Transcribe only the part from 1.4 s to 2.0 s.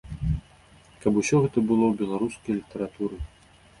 гэта было ў